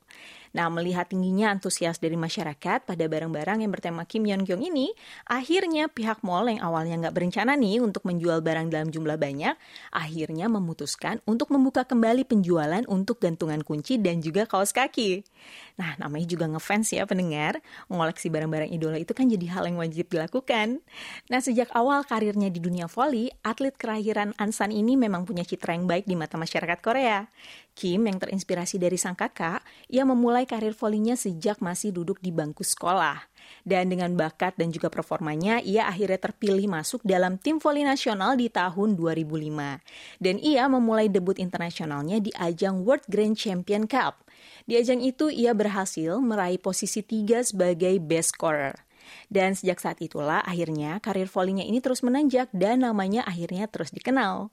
Nah, 0.58 0.66
melihat 0.74 1.06
tingginya 1.06 1.54
antusias 1.54 2.02
dari 2.02 2.18
masyarakat 2.18 2.82
pada 2.82 3.04
barang-barang 3.06 3.62
yang 3.62 3.70
bertema 3.70 4.02
Kim 4.10 4.26
Yeon 4.26 4.42
Kyung 4.42 4.66
ini, 4.66 4.90
akhirnya 5.22 5.86
pihak 5.86 6.26
mall 6.26 6.50
yang 6.50 6.58
awalnya 6.66 6.98
nggak 6.98 7.14
berencana 7.14 7.54
nih 7.54 7.78
untuk 7.78 8.02
menjual 8.02 8.42
barang 8.42 8.66
dalam 8.66 8.90
jumlah 8.90 9.14
banyak, 9.14 9.54
akhirnya 9.94 10.50
memutuskan 10.50 11.22
untuk 11.30 11.54
membuka 11.54 11.86
kembali 11.86 12.26
penjualan 12.26 12.82
untuk 12.90 13.22
gantungan 13.22 13.62
kunci 13.62 14.02
dan 14.02 14.18
juga 14.18 14.50
kaos 14.50 14.74
kaki. 14.74 15.22
Nah, 15.78 15.94
namanya 15.94 16.26
juga 16.26 16.50
ngefans 16.50 16.90
ya 16.90 17.06
pendengar. 17.06 17.62
Mengoleksi 17.86 18.26
barang-barang 18.26 18.74
idola 18.74 18.98
itu 18.98 19.14
kan 19.14 19.30
jadi 19.30 19.46
hal 19.54 19.70
yang 19.70 19.78
wajib 19.78 20.10
dilakukan. 20.10 20.82
Nah, 21.30 21.38
sejak 21.38 21.70
awal 21.70 22.02
karirnya 22.02 22.50
di 22.50 22.58
dunia 22.58 22.90
voli, 22.90 23.30
atlet 23.46 23.78
kelahiran 23.78 24.34
Ansan 24.42 24.74
ini 24.74 24.98
memang 24.98 25.22
punya 25.22 25.46
citra 25.46 25.78
yang 25.78 25.86
baik 25.86 26.10
di 26.10 26.18
mata 26.18 26.34
masyarakat 26.34 26.82
Korea. 26.82 27.30
Kim 27.78 28.10
yang 28.10 28.18
terinspirasi 28.18 28.82
dari 28.82 28.98
sang 28.98 29.14
kakak, 29.14 29.62
ia 29.86 30.02
memulai 30.02 30.50
karir 30.50 30.74
volinya 30.74 31.14
sejak 31.14 31.62
masih 31.62 31.94
duduk 31.94 32.18
di 32.18 32.34
bangku 32.34 32.66
sekolah. 32.66 33.30
Dan 33.62 33.86
dengan 33.86 34.18
bakat 34.18 34.58
dan 34.58 34.74
juga 34.74 34.90
performanya, 34.90 35.62
ia 35.62 35.86
akhirnya 35.86 36.18
terpilih 36.18 36.66
masuk 36.66 37.06
dalam 37.06 37.38
tim 37.38 37.62
voli 37.62 37.86
nasional 37.86 38.34
di 38.34 38.50
tahun 38.50 38.98
2005. 38.98 39.78
Dan 40.18 40.42
ia 40.42 40.66
memulai 40.66 41.06
debut 41.06 41.38
internasionalnya 41.38 42.18
di 42.18 42.34
ajang 42.34 42.82
World 42.82 43.06
Grand 43.06 43.38
Champion 43.38 43.86
Cup. 43.86 44.26
Di 44.64 44.80
ajang 44.80 45.04
itu 45.04 45.28
ia 45.28 45.52
berhasil 45.52 46.18
meraih 46.20 46.60
posisi 46.60 47.04
tiga 47.04 47.44
sebagai 47.44 48.00
best 48.00 48.34
scorer. 48.34 48.87
Dan 49.28 49.56
sejak 49.56 49.78
saat 49.78 49.98
itulah 50.00 50.42
akhirnya 50.42 50.98
karir 51.04 51.28
volinya 51.30 51.62
ini 51.62 51.78
terus 51.78 52.00
menanjak 52.00 52.48
dan 52.50 52.82
namanya 52.82 53.22
akhirnya 53.24 53.70
terus 53.70 53.92
dikenal. 53.94 54.50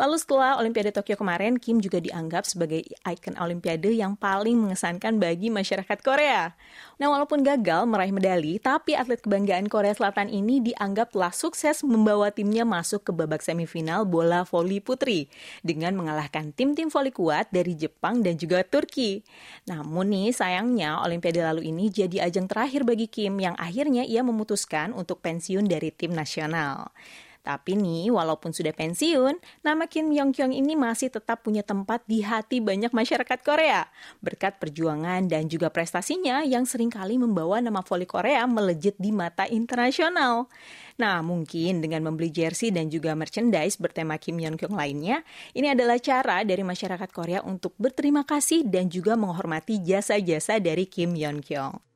Lalu 0.00 0.16
setelah 0.16 0.56
Olimpiade 0.56 0.94
Tokyo 0.94 1.18
kemarin, 1.18 1.60
Kim 1.60 1.82
juga 1.82 2.00
dianggap 2.00 2.48
sebagai 2.48 2.80
ikon 3.04 3.36
Olimpiade 3.36 3.92
yang 3.92 4.16
paling 4.16 4.56
mengesankan 4.56 5.20
bagi 5.20 5.52
masyarakat 5.52 5.98
Korea. 6.00 6.56
Nah, 6.96 7.12
walaupun 7.12 7.44
gagal 7.44 7.84
meraih 7.84 8.14
medali, 8.14 8.56
tapi 8.56 8.96
atlet 8.96 9.20
kebanggaan 9.20 9.68
Korea 9.68 9.92
Selatan 9.92 10.32
ini 10.32 10.64
dianggap 10.64 11.12
telah 11.12 11.32
sukses 11.34 11.84
membawa 11.84 12.32
timnya 12.32 12.64
masuk 12.64 13.08
ke 13.08 13.12
babak 13.12 13.44
semifinal 13.44 14.08
bola 14.08 14.46
voli 14.48 14.80
putri 14.80 15.28
dengan 15.60 15.92
mengalahkan 15.96 16.52
tim-tim 16.56 16.88
voli 16.88 17.12
kuat 17.12 17.52
dari 17.52 17.76
Jepang 17.76 18.24
dan 18.24 18.40
juga 18.40 18.64
Turki. 18.64 19.20
Namun 19.68 20.12
nih, 20.16 20.32
sayangnya 20.32 21.02
Olimpiade 21.04 21.44
lalu 21.44 21.68
ini 21.68 21.92
jadi 21.92 22.24
ajang 22.30 22.48
terakhir 22.48 22.88
bagi 22.88 23.10
Kim 23.10 23.36
yang 23.36 23.52
akhirnya 23.60 23.89
ia 23.98 24.22
memutuskan 24.22 24.94
untuk 24.94 25.18
pensiun 25.18 25.66
dari 25.66 25.90
tim 25.90 26.14
nasional. 26.14 26.94
Tapi 27.40 27.72
nih, 27.72 28.12
walaupun 28.12 28.52
sudah 28.52 28.76
pensiun, 28.76 29.64
nama 29.64 29.88
Kim 29.88 30.12
Yong 30.12 30.36
Kyung 30.36 30.52
ini 30.52 30.76
masih 30.76 31.08
tetap 31.08 31.40
punya 31.40 31.64
tempat 31.64 32.04
di 32.04 32.20
hati 32.20 32.60
banyak 32.60 32.92
masyarakat 32.92 33.40
Korea. 33.40 33.88
Berkat 34.20 34.60
perjuangan 34.60 35.24
dan 35.24 35.48
juga 35.48 35.72
prestasinya 35.72 36.44
yang 36.44 36.68
sering 36.68 36.92
kali 36.92 37.16
membawa 37.16 37.64
nama 37.64 37.80
voli 37.80 38.04
Korea 38.04 38.44
melejit 38.44 38.92
di 39.00 39.08
mata 39.08 39.48
internasional. 39.48 40.52
Nah, 41.00 41.24
mungkin 41.24 41.80
dengan 41.80 42.04
membeli 42.04 42.28
jersey 42.28 42.68
dan 42.68 42.92
juga 42.92 43.16
merchandise 43.16 43.80
bertema 43.80 44.20
Kim 44.20 44.36
Yong 44.36 44.60
Kyung 44.60 44.76
lainnya, 44.76 45.24
ini 45.56 45.72
adalah 45.72 45.96
cara 45.96 46.44
dari 46.44 46.60
masyarakat 46.60 47.08
Korea 47.08 47.40
untuk 47.40 47.72
berterima 47.80 48.20
kasih 48.28 48.68
dan 48.68 48.92
juga 48.92 49.16
menghormati 49.16 49.80
jasa-jasa 49.80 50.60
dari 50.60 50.84
Kim 50.84 51.16
Yong 51.16 51.40
Kyung. 51.40 51.89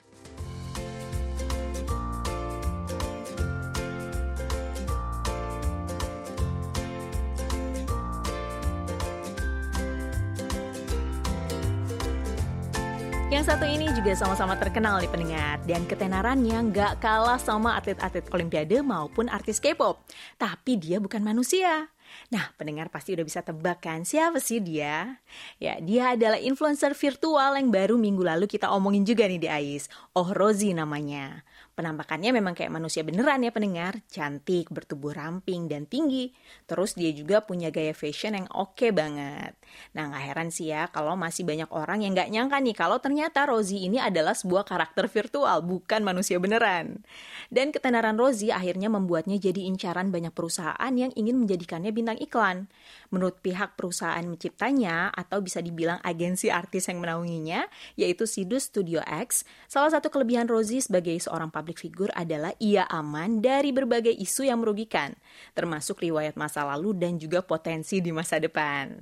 Yang 13.34 13.50
satu 13.50 13.66
ini 13.66 13.90
juga 13.90 14.14
sama-sama 14.14 14.54
terkenal 14.54 15.02
di 15.02 15.10
pendengar 15.10 15.58
dan 15.66 15.82
ketenarannya 15.90 16.70
nggak 16.70 17.02
kalah 17.02 17.34
sama 17.34 17.74
atlet-atlet 17.74 18.30
olimpiade 18.30 18.78
maupun 18.78 19.26
artis 19.26 19.58
K-pop. 19.58 20.06
Tapi 20.38 20.78
dia 20.78 21.02
bukan 21.02 21.18
manusia. 21.18 21.90
Nah, 22.30 22.54
pendengar 22.54 22.94
pasti 22.94 23.10
udah 23.10 23.26
bisa 23.26 23.42
tebak 23.42 23.82
kan 23.82 24.06
siapa 24.06 24.38
sih 24.38 24.62
dia? 24.62 25.18
Ya, 25.58 25.82
dia 25.82 26.14
adalah 26.14 26.38
influencer 26.38 26.94
virtual 26.94 27.58
yang 27.58 27.74
baru 27.74 27.98
minggu 27.98 28.22
lalu 28.22 28.46
kita 28.46 28.70
omongin 28.70 29.02
juga 29.02 29.26
nih 29.26 29.42
di 29.42 29.48
AIS. 29.50 29.90
Oh, 30.14 30.30
Rosie 30.30 30.70
namanya. 30.70 31.42
Penampakannya 31.74 32.30
memang 32.30 32.54
kayak 32.54 32.70
manusia 32.70 33.02
beneran 33.02 33.42
ya 33.42 33.50
pendengar, 33.50 33.98
cantik, 34.06 34.70
bertubuh 34.70 35.10
ramping, 35.10 35.66
dan 35.66 35.90
tinggi. 35.90 36.30
Terus 36.70 36.94
dia 36.94 37.10
juga 37.10 37.42
punya 37.42 37.74
gaya 37.74 37.90
fashion 37.90 38.38
yang 38.38 38.46
oke 38.54 38.78
okay 38.78 38.94
banget. 38.94 39.58
Nah 39.98 40.06
nggak 40.06 40.22
heran 40.22 40.48
sih 40.54 40.70
ya 40.70 40.86
kalau 40.94 41.18
masih 41.18 41.42
banyak 41.42 41.66
orang 41.74 42.06
yang 42.06 42.14
nggak 42.14 42.30
nyangka 42.30 42.62
nih 42.62 42.76
kalau 42.78 43.02
ternyata 43.02 43.42
Rosie 43.50 43.90
ini 43.90 43.98
adalah 43.98 44.38
sebuah 44.38 44.62
karakter 44.62 45.10
virtual, 45.10 45.66
bukan 45.66 46.06
manusia 46.06 46.38
beneran. 46.38 47.02
Dan 47.50 47.74
ketenaran 47.74 48.14
Rosie 48.14 48.54
akhirnya 48.54 48.86
membuatnya 48.86 49.42
jadi 49.42 49.66
incaran 49.66 50.14
banyak 50.14 50.30
perusahaan 50.30 50.92
yang 50.94 51.10
ingin 51.18 51.42
menjadikannya 51.42 51.90
bintang 51.90 52.18
iklan. 52.22 52.70
Menurut 53.10 53.42
pihak 53.42 53.74
perusahaan 53.74 54.22
menciptanya, 54.22 55.10
atau 55.10 55.42
bisa 55.42 55.58
dibilang 55.58 55.98
agensi 56.02 56.50
artis 56.54 56.86
yang 56.86 57.02
menaunginya, 57.02 57.66
yaitu 57.98 58.26
Sidus 58.30 58.70
Studio 58.70 59.02
X, 59.02 59.42
salah 59.66 59.90
satu 59.90 60.10
kelebihan 60.10 60.46
Rosie 60.46 60.82
sebagai 60.82 61.14
seorang 61.18 61.50
public 61.64 61.80
figure 61.80 62.12
adalah 62.12 62.52
ia 62.60 62.84
aman 62.92 63.40
dari 63.40 63.72
berbagai 63.72 64.12
isu 64.12 64.44
yang 64.44 64.60
merugikan, 64.60 65.16
termasuk 65.56 66.04
riwayat 66.04 66.36
masa 66.36 66.60
lalu 66.68 66.92
dan 66.92 67.16
juga 67.16 67.40
potensi 67.40 68.04
di 68.04 68.12
masa 68.12 68.36
depan. 68.36 68.92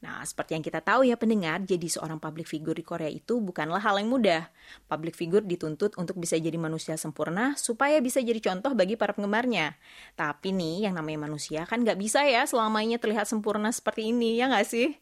Nah, 0.00 0.24
seperti 0.24 0.56
yang 0.56 0.64
kita 0.64 0.80
tahu 0.80 1.06
ya 1.06 1.14
pendengar, 1.14 1.60
jadi 1.62 1.84
seorang 1.84 2.16
public 2.16 2.48
figure 2.48 2.72
di 2.72 2.80
Korea 2.80 3.12
itu 3.12 3.36
bukanlah 3.38 3.78
hal 3.84 4.00
yang 4.00 4.08
mudah. 4.08 4.48
Public 4.88 5.12
figure 5.12 5.44
dituntut 5.44 5.92
untuk 6.00 6.16
bisa 6.16 6.40
jadi 6.40 6.56
manusia 6.56 6.96
sempurna 6.96 7.52
supaya 7.60 8.00
bisa 8.00 8.18
jadi 8.18 8.40
contoh 8.40 8.72
bagi 8.72 8.96
para 8.96 9.12
penggemarnya. 9.12 9.76
Tapi 10.16 10.56
nih, 10.56 10.88
yang 10.88 10.96
namanya 10.96 11.28
manusia 11.28 11.68
kan 11.68 11.84
nggak 11.84 12.00
bisa 12.00 12.24
ya 12.24 12.48
selamanya 12.48 12.96
terlihat 12.96 13.28
sempurna 13.28 13.68
seperti 13.70 14.08
ini, 14.08 14.40
ya 14.40 14.48
nggak 14.48 14.66
sih? 14.66 14.96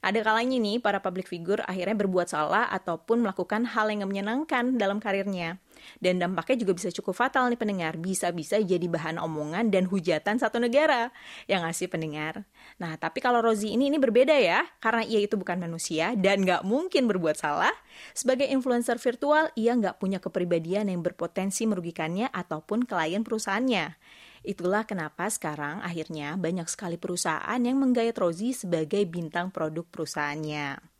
Ada 0.00 0.22
kalanya 0.22 0.56
nih, 0.56 0.78
para 0.78 1.02
public 1.02 1.26
figure 1.26 1.60
akhirnya 1.66 1.98
berbuat 1.98 2.30
salah 2.30 2.70
ataupun 2.70 3.26
melakukan 3.26 3.66
hal 3.66 3.90
yang 3.90 4.06
menyenangkan 4.06 4.78
dalam 4.78 5.02
karirnya. 5.02 5.58
Dan 5.98 6.20
dampaknya 6.20 6.66
juga 6.66 6.72
bisa 6.76 6.88
cukup 6.92 7.14
fatal 7.16 7.48
nih 7.50 7.58
pendengar, 7.60 7.94
bisa-bisa 7.98 8.60
jadi 8.60 8.86
bahan 8.86 9.20
omongan 9.20 9.68
dan 9.70 9.88
hujatan 9.88 10.36
satu 10.38 10.60
negara. 10.60 11.10
Yang 11.50 11.60
ngasih 11.68 11.88
pendengar. 11.92 12.34
Nah, 12.80 12.96
tapi 12.98 13.22
kalau 13.22 13.40
Rosie 13.44 13.72
ini 13.72 13.88
ini 13.92 13.98
berbeda 14.00 14.34
ya, 14.36 14.64
karena 14.80 15.02
ia 15.04 15.20
itu 15.22 15.34
bukan 15.34 15.60
manusia 15.60 16.16
dan 16.18 16.44
nggak 16.44 16.62
mungkin 16.66 17.06
berbuat 17.06 17.36
salah. 17.38 17.72
Sebagai 18.12 18.48
influencer 18.50 18.98
virtual, 18.98 19.50
ia 19.54 19.72
nggak 19.74 20.02
punya 20.02 20.18
kepribadian 20.18 20.90
yang 20.90 21.00
berpotensi 21.00 21.64
merugikannya 21.64 22.30
ataupun 22.30 22.86
klien 22.86 23.22
perusahaannya. 23.22 23.96
Itulah 24.44 24.84
kenapa 24.84 25.32
sekarang 25.32 25.80
akhirnya 25.80 26.36
banyak 26.36 26.68
sekali 26.68 27.00
perusahaan 27.00 27.56
yang 27.56 27.80
menggait 27.80 28.12
Rosie 28.12 28.52
sebagai 28.52 29.00
bintang 29.08 29.48
produk 29.48 29.88
perusahaannya. 29.88 30.93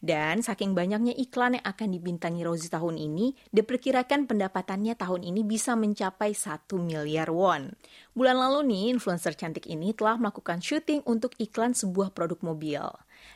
Dan 0.00 0.44
saking 0.44 0.76
banyaknya 0.76 1.16
iklan 1.16 1.58
yang 1.60 1.64
akan 1.64 1.88
dibintangi 1.92 2.42
Rosie 2.44 2.72
tahun 2.72 3.00
ini, 3.00 3.32
diperkirakan 3.52 4.28
pendapatannya 4.28 4.94
tahun 4.98 5.22
ini 5.24 5.42
bisa 5.46 5.74
mencapai 5.78 6.32
1 6.36 6.68
miliar 6.80 7.32
won. 7.32 7.72
Bulan 8.16 8.36
lalu 8.40 8.72
nih, 8.72 8.84
influencer 8.96 9.36
cantik 9.36 9.68
ini 9.68 9.92
telah 9.92 10.16
melakukan 10.16 10.64
syuting 10.64 11.04
untuk 11.04 11.36
iklan 11.36 11.76
sebuah 11.76 12.16
produk 12.16 12.40
mobil. 12.40 12.84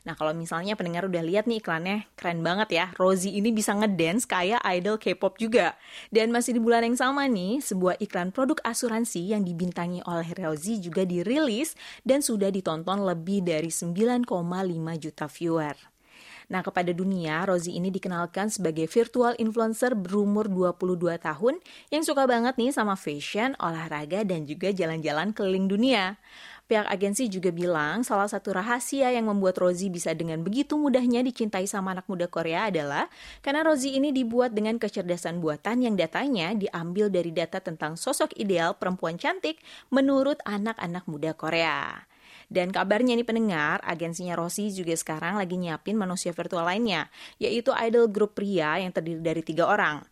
Nah, 0.05 0.17
kalau 0.17 0.33
misalnya 0.33 0.79
pendengar 0.79 1.05
udah 1.05 1.21
lihat 1.21 1.45
nih 1.45 1.61
iklannya, 1.61 2.09
keren 2.17 2.41
banget 2.41 2.69
ya. 2.73 2.87
Rosie 2.97 3.37
ini 3.37 3.53
bisa 3.53 3.77
ngedance 3.77 4.25
kayak 4.25 4.65
idol 4.65 4.97
K-pop 4.97 5.37
juga. 5.37 5.77
Dan 6.09 6.33
masih 6.33 6.57
di 6.57 6.61
bulan 6.63 6.87
yang 6.87 6.97
sama 6.97 7.29
nih, 7.29 7.61
sebuah 7.61 8.01
iklan 8.01 8.33
produk 8.33 8.57
asuransi 8.65 9.33
yang 9.33 9.45
dibintangi 9.45 10.01
oleh 10.09 10.33
Rosie 10.37 10.81
juga 10.81 11.05
dirilis 11.05 11.77
dan 12.07 12.25
sudah 12.25 12.49
ditonton 12.49 13.05
lebih 13.05 13.45
dari 13.45 13.69
9,5 13.69 14.25
juta 14.97 15.27
viewer. 15.29 15.77
Nah, 16.51 16.67
kepada 16.67 16.91
dunia, 16.91 17.47
Rosie 17.47 17.79
ini 17.79 17.95
dikenalkan 17.95 18.51
sebagai 18.51 18.91
virtual 18.91 19.39
influencer 19.39 19.95
berumur 19.95 20.51
22 20.51 21.15
tahun 21.23 21.63
yang 21.95 22.03
suka 22.03 22.27
banget 22.27 22.59
nih 22.59 22.75
sama 22.75 22.99
fashion, 22.99 23.55
olahraga, 23.63 24.27
dan 24.27 24.51
juga 24.51 24.75
jalan-jalan 24.75 25.31
keliling 25.31 25.71
dunia. 25.71 26.19
Pihak 26.67 26.87
agensi 26.87 27.27
juga 27.27 27.51
bilang 27.51 28.07
salah 28.07 28.31
satu 28.31 28.55
rahasia 28.55 29.11
yang 29.11 29.27
membuat 29.27 29.59
Rosie 29.59 29.91
bisa 29.91 30.15
dengan 30.15 30.43
begitu 30.43 30.79
mudahnya 30.79 31.23
dicintai 31.23 31.67
sama 31.67 31.95
anak 31.99 32.07
muda 32.07 32.31
Korea 32.31 32.71
adalah 32.71 33.11
karena 33.43 33.67
Rosie 33.67 33.99
ini 33.99 34.15
dibuat 34.15 34.55
dengan 34.55 34.79
kecerdasan 34.79 35.43
buatan 35.43 35.83
yang 35.83 35.99
datanya 35.99 36.55
diambil 36.55 37.11
dari 37.11 37.35
data 37.35 37.59
tentang 37.59 37.99
sosok 37.99 38.39
ideal 38.39 38.79
perempuan 38.79 39.19
cantik 39.19 39.59
menurut 39.91 40.39
anak-anak 40.47 41.11
muda 41.11 41.35
Korea. 41.35 42.10
Dan 42.51 42.75
kabarnya 42.75 43.15
nih 43.15 43.23
pendengar, 43.23 43.79
agensinya 43.87 44.35
Rossi 44.35 44.75
juga 44.75 44.99
sekarang 44.99 45.39
lagi 45.39 45.55
nyiapin 45.55 45.95
manusia 45.95 46.35
virtual 46.35 46.67
lainnya, 46.67 47.07
yaitu 47.39 47.71
idol 47.79 48.11
grup 48.11 48.35
pria 48.35 48.83
yang 48.83 48.91
terdiri 48.91 49.23
dari 49.23 49.43
tiga 49.47 49.71
orang. 49.71 50.03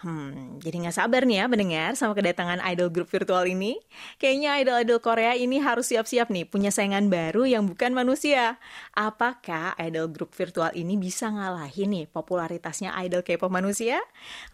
Hmm, 0.00 0.56
jadi 0.64 0.80
nggak 0.80 0.96
sabar 0.96 1.28
nih 1.28 1.44
ya 1.44 1.46
mendengar 1.48 1.92
sama 1.92 2.16
kedatangan 2.16 2.64
idol 2.72 2.88
grup 2.88 3.12
virtual 3.12 3.44
ini. 3.44 3.76
Kayaknya 4.16 4.50
idol-idol 4.64 4.96
Korea 5.04 5.36
ini 5.36 5.60
harus 5.60 5.92
siap-siap 5.92 6.32
nih 6.32 6.48
punya 6.48 6.72
saingan 6.72 7.12
baru 7.12 7.44
yang 7.44 7.68
bukan 7.68 7.92
manusia. 7.92 8.56
Apakah 8.96 9.76
idol 9.76 10.08
grup 10.08 10.32
virtual 10.32 10.72
ini 10.72 10.96
bisa 10.96 11.28
ngalahin 11.28 11.92
nih 11.92 12.04
popularitasnya 12.08 12.96
idol 13.04 13.20
K-pop 13.20 13.52
manusia? 13.52 14.00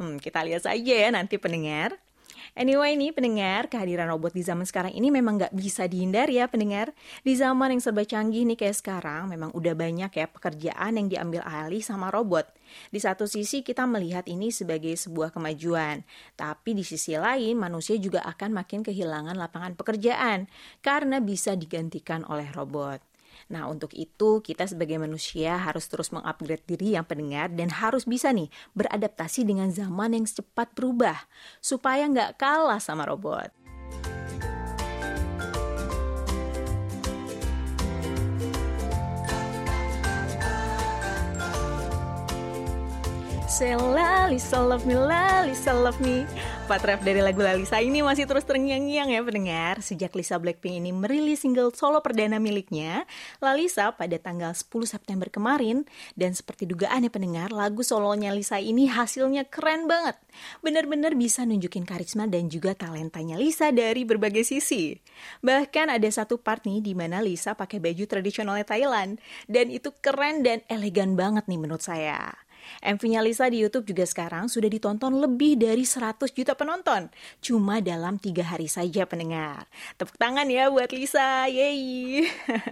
Hmm, 0.03 0.19
kita 0.19 0.43
lihat 0.43 0.67
saja 0.67 0.95
ya 1.07 1.15
nanti 1.15 1.39
pendengar. 1.39 1.95
Anyway 2.55 2.95
nih 2.95 3.11
pendengar, 3.11 3.67
kehadiran 3.67 4.07
robot 4.13 4.37
di 4.37 4.47
zaman 4.47 4.63
sekarang 4.63 4.95
ini 4.95 5.11
memang 5.11 5.41
nggak 5.41 5.55
bisa 5.57 5.91
dihindari 5.91 6.39
ya 6.39 6.47
pendengar. 6.47 6.95
Di 7.27 7.35
zaman 7.35 7.75
yang 7.75 7.83
serba 7.83 8.07
canggih 8.07 8.47
nih 8.47 8.55
kayak 8.55 8.77
sekarang, 8.79 9.27
memang 9.33 9.51
udah 9.57 9.75
banyak 9.75 10.13
ya 10.13 10.27
pekerjaan 10.31 11.01
yang 11.01 11.11
diambil 11.11 11.43
alih 11.43 11.83
sama 11.83 12.13
robot. 12.15 12.47
Di 12.93 13.03
satu 13.03 13.27
sisi 13.27 13.65
kita 13.67 13.89
melihat 13.89 14.29
ini 14.31 14.55
sebagai 14.55 14.95
sebuah 14.95 15.35
kemajuan, 15.35 16.07
tapi 16.37 16.77
di 16.77 16.85
sisi 16.87 17.17
lain 17.17 17.59
manusia 17.59 17.97
juga 17.97 18.23
akan 18.29 18.53
makin 18.63 18.85
kehilangan 18.85 19.35
lapangan 19.35 19.75
pekerjaan 19.75 20.47
karena 20.85 21.19
bisa 21.19 21.57
digantikan 21.57 22.23
oleh 22.29 22.47
robot. 22.53 23.16
Nah, 23.47 23.71
untuk 23.71 23.95
itu 23.95 24.43
kita 24.43 24.67
sebagai 24.67 24.99
manusia 24.99 25.55
harus 25.55 25.87
terus 25.87 26.11
mengupgrade 26.11 26.67
diri 26.67 26.99
yang 26.99 27.07
pendengar 27.07 27.47
dan 27.55 27.71
harus 27.71 28.03
bisa 28.03 28.35
nih 28.35 28.51
beradaptasi 28.75 29.47
dengan 29.47 29.71
zaman 29.71 30.19
yang 30.19 30.27
cepat 30.27 30.75
berubah 30.75 31.31
supaya 31.63 32.11
nggak 32.11 32.43
kalah 32.43 32.83
sama 32.83 33.07
robot. 33.07 33.55
Say 43.47 43.73
Lalisa 43.73 44.61
love 44.61 44.85
me, 44.85 44.99
Lalisa 44.99 45.73
love 45.73 45.97
me 46.03 46.29
Rap 46.67 47.07
dari 47.07 47.23
lagu 47.23 47.47
Lalisa. 47.47 47.79
Ini 47.79 48.03
masih 48.03 48.27
terus 48.27 48.43
terngiang-ngiang 48.43 49.15
ya 49.15 49.23
pendengar. 49.23 49.79
Sejak 49.87 50.11
Lisa 50.19 50.35
Blackpink 50.35 50.83
ini 50.83 50.91
merilis 50.91 51.47
single 51.47 51.71
solo 51.71 52.03
perdana 52.03 52.43
miliknya 52.43 53.07
Lalisa 53.39 53.95
pada 53.95 54.19
tanggal 54.19 54.51
10 54.51 54.67
September 54.83 55.31
kemarin. 55.31 55.87
Dan 56.19 56.35
seperti 56.35 56.67
dugaan 56.67 57.07
ya 57.07 57.11
pendengar 57.15 57.55
Lagu 57.55 57.87
solonya 57.87 58.35
Lisa 58.35 58.59
ini 58.59 58.91
hasilnya 58.91 59.47
keren 59.47 59.87
banget. 59.87 60.19
Benar-benar 60.59 61.15
bisa 61.15 61.47
nunjukin 61.47 61.87
karisma 61.87 62.27
dan 62.27 62.51
juga 62.51 62.75
talentanya 62.75 63.39
Lisa 63.39 63.71
dari 63.71 64.03
berbagai 64.03 64.43
sisi. 64.43 64.99
Bahkan 65.47 65.95
ada 65.95 66.09
satu 66.11 66.35
part 66.35 66.67
nih 66.67 66.83
di 66.83 66.99
mana 66.99 67.23
Lisa 67.23 67.55
pakai 67.55 67.79
baju 67.79 68.11
tradisionalnya 68.11 68.67
Thailand. 68.67 69.23
Dan 69.47 69.71
itu 69.71 69.95
keren 70.03 70.43
dan 70.43 70.67
elegan 70.67 71.15
banget 71.15 71.47
nih 71.47 71.63
menurut 71.63 71.87
saya 71.87 72.35
MV-nya 72.83 73.21
Lisa 73.25 73.47
di 73.47 73.63
YouTube 73.63 73.91
juga 73.91 74.05
sekarang 74.05 74.51
sudah 74.51 74.71
ditonton 74.71 75.17
lebih 75.19 75.59
dari 75.59 75.85
100 75.85 76.19
juta 76.33 76.53
penonton. 76.55 77.09
Cuma 77.41 77.79
dalam 77.85 78.19
tiga 78.19 78.45
hari 78.47 78.67
saja 78.71 79.05
pendengar. 79.05 79.67
Tepuk 79.97 80.17
tangan 80.17 80.47
ya 80.47 80.69
buat 80.69 80.91
Lisa, 80.91 81.47
yeay. 81.51 82.27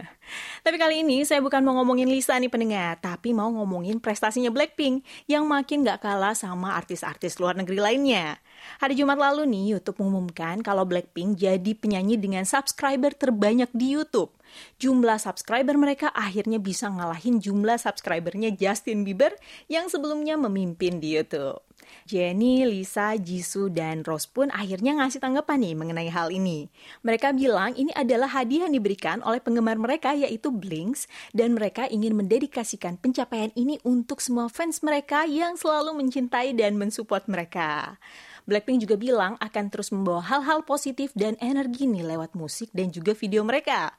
Tapi 0.64 0.76
kali 0.80 1.04
ini 1.04 1.22
saya 1.28 1.44
bukan 1.44 1.60
mau 1.60 1.76
ngomongin 1.80 2.08
Lisa 2.08 2.36
nih 2.40 2.48
pendengar, 2.48 2.96
tapi 2.96 3.36
mau 3.36 3.52
ngomongin 3.52 4.00
prestasinya 4.00 4.48
Blackpink 4.48 5.04
yang 5.28 5.44
makin 5.44 5.84
gak 5.84 6.00
kalah 6.00 6.32
sama 6.32 6.72
artis-artis 6.80 7.36
luar 7.36 7.52
negeri 7.60 7.76
lainnya. 7.76 8.40
Hari 8.80 8.94
Jumat 8.98 9.18
lalu 9.18 9.48
nih, 9.48 9.76
YouTube 9.76 10.02
mengumumkan 10.02 10.60
kalau 10.60 10.84
Blackpink 10.84 11.40
jadi 11.40 11.72
penyanyi 11.76 12.20
dengan 12.20 12.46
subscriber 12.48 13.12
terbanyak 13.12 13.70
di 13.72 13.96
YouTube 13.96 14.34
jumlah 14.78 15.18
subscriber 15.18 15.74
mereka 15.74 16.10
akhirnya 16.14 16.62
bisa 16.62 16.88
ngalahin 16.90 17.42
jumlah 17.42 17.78
subscribernya 17.78 18.54
Justin 18.54 19.02
Bieber 19.02 19.34
yang 19.66 19.90
sebelumnya 19.90 20.38
memimpin 20.38 21.02
di 21.02 21.18
YouTube. 21.18 21.60
Jennie, 22.08 22.64
Lisa, 22.64 23.12
Jisoo, 23.16 23.68
dan 23.68 24.04
Rose 24.04 24.24
pun 24.24 24.48
akhirnya 24.52 24.96
ngasih 24.96 25.20
tanggapan 25.20 25.60
nih 25.60 25.74
mengenai 25.76 26.08
hal 26.08 26.32
ini. 26.32 26.68
Mereka 27.04 27.36
bilang 27.36 27.76
ini 27.76 27.92
adalah 27.92 28.28
hadiah 28.28 28.66
yang 28.66 28.74
diberikan 28.76 29.20
oleh 29.20 29.40
penggemar 29.40 29.76
mereka 29.76 30.16
yaitu 30.16 30.48
Blinks 30.48 31.04
dan 31.36 31.52
mereka 31.52 31.84
ingin 31.88 32.16
mendedikasikan 32.16 32.96
pencapaian 32.96 33.52
ini 33.52 33.76
untuk 33.84 34.24
semua 34.24 34.48
fans 34.48 34.80
mereka 34.80 35.28
yang 35.28 35.60
selalu 35.60 35.96
mencintai 36.00 36.56
dan 36.56 36.80
mensupport 36.80 37.24
mereka. 37.28 38.00
Blackpink 38.44 38.84
juga 38.84 39.00
bilang 39.00 39.40
akan 39.40 39.64
terus 39.72 39.88
membawa 39.88 40.20
hal-hal 40.20 40.68
positif 40.68 41.16
dan 41.16 41.32
energi 41.40 41.88
nih 41.88 42.04
lewat 42.04 42.36
musik 42.36 42.68
dan 42.76 42.92
juga 42.92 43.16
video 43.16 43.40
mereka. 43.40 43.96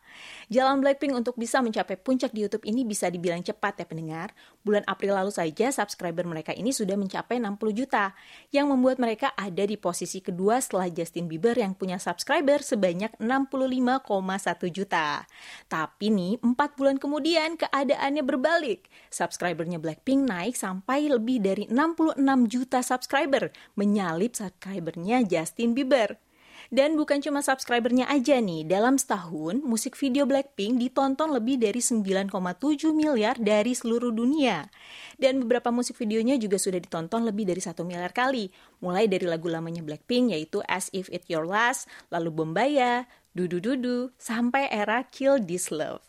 Jalan 0.49 0.81
Blackpink 0.81 1.13
untuk 1.15 1.37
bisa 1.37 1.61
mencapai 1.61 1.97
puncak 1.97 2.33
di 2.35 2.45
YouTube 2.45 2.65
ini 2.69 2.85
bisa 2.85 3.09
dibilang 3.09 3.41
cepat 3.41 3.81
ya 3.81 3.85
pendengar. 3.87 4.35
Bulan 4.61 4.85
April 4.85 5.17
lalu 5.17 5.31
saja 5.33 5.69
subscriber 5.69 6.25
mereka 6.25 6.51
ini 6.53 6.73
sudah 6.73 6.97
mencapai 6.97 7.37
60 7.37 7.71
juta, 7.73 8.13
yang 8.49 8.69
membuat 8.69 8.97
mereka 8.97 9.31
ada 9.37 9.63
di 9.65 9.77
posisi 9.77 10.19
kedua 10.19 10.57
setelah 10.61 10.89
Justin 10.89 11.29
Bieber 11.29 11.53
yang 11.57 11.77
punya 11.77 12.01
subscriber 12.01 12.61
sebanyak 12.61 13.13
65,1 13.21 14.69
juta. 14.73 15.25
Tapi 15.69 16.09
nih, 16.09 16.41
4 16.41 16.77
bulan 16.77 16.97
kemudian 16.97 17.57
keadaannya 17.57 18.23
berbalik. 18.25 18.89
Subscribernya 19.13 19.77
Blackpink 19.77 20.25
naik 20.25 20.57
sampai 20.57 21.07
lebih 21.07 21.39
dari 21.41 21.63
66 21.69 22.17
juta 22.49 22.81
subscriber, 22.81 23.53
menyalip 23.77 24.33
subscribernya 24.33 25.21
Justin 25.23 25.77
Bieber. 25.77 26.24
Dan 26.73 26.97
bukan 26.97 27.21
cuma 27.21 27.45
subscribernya 27.45 28.09
aja 28.09 28.41
nih, 28.41 28.65
dalam 28.65 28.97
setahun 28.97 29.61
musik 29.61 29.93
video 29.93 30.25
Blackpink 30.25 30.81
ditonton 30.81 31.29
lebih 31.29 31.61
dari 31.61 31.77
9,7 31.77 32.31
miliar 32.95 33.37
dari 33.37 33.77
seluruh 33.77 34.09
dunia. 34.09 34.65
Dan 35.15 35.45
beberapa 35.45 35.69
musik 35.69 35.97
videonya 36.01 36.41
juga 36.41 36.57
sudah 36.57 36.81
ditonton 36.81 37.25
lebih 37.25 37.45
dari 37.45 37.61
1 37.61 37.77
miliar 37.85 38.11
kali, 38.11 38.49
mulai 38.81 39.05
dari 39.05 39.29
lagu 39.29 39.45
lamanya 39.45 39.85
Blackpink 39.85 40.33
yaitu 40.33 40.65
As 40.65 40.89
If 40.89 41.11
It 41.13 41.29
Your 41.29 41.45
Last, 41.45 41.85
lalu 42.09 42.33
Bombaya, 42.33 43.05
Dudu 43.37 43.61
Dudu, 43.61 44.15
sampai 44.17 44.71
era 44.73 45.05
Kill 45.09 45.43
This 45.43 45.69
Love. 45.69 46.01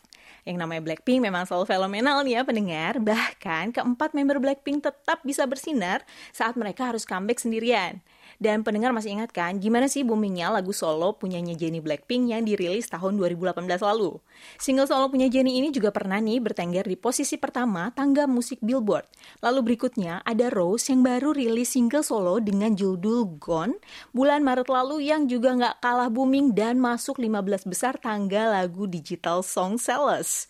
Yang 0.47 0.57
namanya 0.63 0.79
Blackpink 0.79 1.19
memang 1.19 1.43
selalu 1.43 1.67
fenomenal 1.67 2.23
nih 2.23 2.39
ya 2.39 2.41
pendengar. 2.47 2.93
Bahkan 3.03 3.75
keempat 3.75 4.15
member 4.15 4.39
Blackpink 4.39 4.79
tetap 4.79 5.19
bisa 5.27 5.43
bersinar 5.43 6.07
saat 6.31 6.55
mereka 6.55 6.87
harus 6.87 7.03
comeback 7.03 7.43
sendirian. 7.43 7.99
Dan 8.37 8.61
pendengar 8.67 8.91
masih 8.91 9.15
ingat 9.15 9.31
kan 9.31 9.57
gimana 9.57 9.87
sih 9.87 10.03
boomingnya 10.03 10.51
lagu 10.51 10.75
solo 10.75 11.15
punyanya 11.15 11.55
Jennie 11.55 11.81
Blackpink 11.81 12.29
yang 12.35 12.43
dirilis 12.43 12.91
tahun 12.91 13.17
2018 13.17 13.63
lalu. 13.81 14.19
Single 14.59 14.85
solo 14.85 15.07
punya 15.07 15.31
Jennie 15.31 15.57
ini 15.57 15.71
juga 15.71 15.89
pernah 15.89 16.19
nih 16.19 16.43
bertengger 16.43 16.85
di 16.85 16.99
posisi 16.99 17.39
pertama 17.39 17.89
tangga 17.95 18.29
musik 18.29 18.61
Billboard. 18.61 19.09
Lalu 19.41 19.73
berikutnya 19.73 20.21
ada 20.27 20.51
Rose 20.53 20.91
yang 20.91 21.01
baru 21.01 21.33
rilis 21.33 21.73
single 21.73 22.05
solo 22.05 22.37
dengan 22.37 22.77
judul 22.77 23.39
Gone 23.41 23.79
bulan 24.11 24.45
Maret 24.45 24.69
lalu 24.69 25.09
yang 25.09 25.25
juga 25.25 25.57
nggak 25.57 25.75
kalah 25.81 26.09
booming 26.11 26.53
dan 26.53 26.77
masuk 26.77 27.17
15 27.19 27.69
besar 27.69 27.97
tangga 27.97 28.49
lagu 28.49 28.85
digital 28.85 29.41
song 29.41 29.81
sellers. 29.81 30.47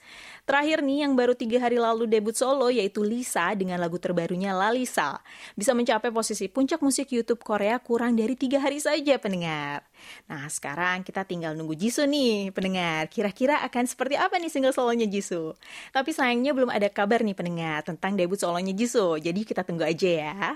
Terakhir 0.48 0.80
nih 0.80 1.04
yang 1.04 1.12
baru 1.12 1.36
tiga 1.36 1.60
hari 1.60 1.76
lalu 1.76 2.08
debut 2.08 2.32
solo 2.32 2.72
yaitu 2.72 3.04
Lisa 3.04 3.52
dengan 3.52 3.84
lagu 3.84 4.00
terbarunya 4.00 4.56
Lalisa. 4.56 5.20
Bisa 5.60 5.76
mencapai 5.76 6.08
posisi 6.08 6.48
puncak 6.48 6.80
musik 6.80 7.12
YouTube 7.12 7.44
Korea 7.44 7.76
kurang 7.84 8.16
dari 8.16 8.40
tiga 8.40 8.64
hari 8.64 8.80
saja 8.80 9.20
pendengar. 9.20 9.84
Nah 10.32 10.48
sekarang 10.48 11.04
kita 11.04 11.28
tinggal 11.28 11.52
nunggu 11.52 11.76
Jisoo 11.76 12.08
nih 12.08 12.56
pendengar. 12.56 13.12
Kira-kira 13.12 13.60
akan 13.68 13.92
seperti 13.92 14.16
apa 14.16 14.40
nih 14.40 14.48
single 14.48 14.72
solonya 14.72 15.04
Jisoo? 15.04 15.60
Tapi 15.92 16.16
sayangnya 16.16 16.56
belum 16.56 16.72
ada 16.72 16.88
kabar 16.88 17.28
nih 17.28 17.36
pendengar 17.36 17.84
tentang 17.84 18.16
debut 18.16 18.40
solonya 18.40 18.72
Jisoo. 18.72 19.20
Jadi 19.20 19.44
kita 19.44 19.68
tunggu 19.68 19.84
aja 19.84 20.32
ya. 20.32 20.56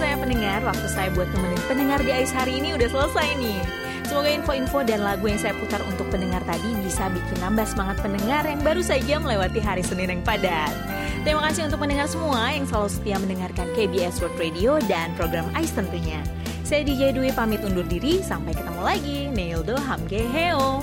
Kerasa 0.00 0.16
ya 0.16 0.24
pendengar, 0.24 0.60
waktu 0.64 0.86
saya 0.88 1.08
buat 1.12 1.28
temenin 1.28 1.60
pendengar 1.68 2.00
di 2.00 2.08
AIS 2.08 2.32
hari 2.32 2.56
ini 2.56 2.72
udah 2.72 2.88
selesai 2.88 3.36
nih. 3.36 3.60
Semoga 4.08 4.32
info-info 4.32 4.80
dan 4.80 5.04
lagu 5.04 5.28
yang 5.28 5.36
saya 5.36 5.52
putar 5.52 5.84
untuk 5.84 6.08
pendengar 6.08 6.40
tadi 6.48 6.72
bisa 6.80 7.12
bikin 7.12 7.36
nambah 7.44 7.68
semangat 7.68 8.00
pendengar 8.00 8.48
yang 8.48 8.64
baru 8.64 8.80
saja 8.80 9.20
melewati 9.20 9.60
hari 9.60 9.84
Senin 9.84 10.08
yang 10.08 10.24
padat. 10.24 10.72
Terima 11.20 11.44
kasih 11.52 11.68
untuk 11.68 11.84
pendengar 11.84 12.08
semua 12.08 12.48
yang 12.48 12.64
selalu 12.64 12.88
setia 12.88 13.16
mendengarkan 13.20 13.68
KBS 13.76 14.24
World 14.24 14.40
Radio 14.40 14.80
dan 14.88 15.12
program 15.20 15.44
AIS 15.52 15.76
tentunya. 15.76 16.24
Saya 16.64 16.80
DJ 16.80 17.12
Dwi 17.12 17.36
pamit 17.36 17.60
undur 17.60 17.84
diri, 17.84 18.24
sampai 18.24 18.56
ketemu 18.56 18.80
lagi. 18.80 19.28
Neildo 19.28 19.76
Hamge 19.84 20.24
Heo. 20.32 20.80